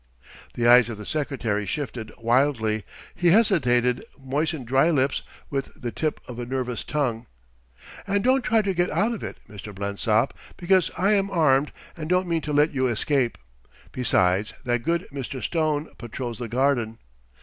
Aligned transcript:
The 0.55 0.65
eyes 0.65 0.89
of 0.89 0.97
the 0.97 1.05
secretary 1.05 1.63
shifted 1.67 2.11
wildly. 2.17 2.85
He 3.13 3.27
hesitated, 3.27 4.03
moistening 4.19 4.65
dry 4.65 4.89
lips 4.89 5.21
with 5.51 5.79
the 5.79 5.91
tip 5.91 6.19
of 6.27 6.39
a 6.39 6.45
nervous 6.47 6.83
tongue. 6.83 7.27
"And 8.07 8.23
don't 8.23 8.41
try 8.41 8.63
to 8.63 8.73
get 8.73 8.89
out 8.89 9.13
of 9.13 9.21
it, 9.21 9.37
Mr. 9.47 9.75
Blensop, 9.75 10.33
because 10.57 10.89
I 10.97 11.13
am 11.13 11.29
armed 11.29 11.71
and 11.95 12.09
don't 12.09 12.25
mean 12.25 12.41
to 12.41 12.51
let 12.51 12.73
you 12.73 12.87
escape. 12.87 13.37
Besides, 13.91 14.55
that 14.63 14.81
good 14.81 15.07
Mr. 15.13 15.39
Stone 15.39 15.89
patrols 15.99 16.39
the 16.39 16.47
garden." 16.47 16.97